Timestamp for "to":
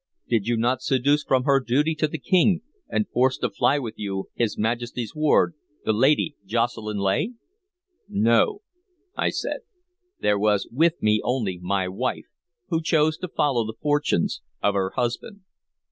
1.93-2.07, 3.37-3.51, 13.19-13.27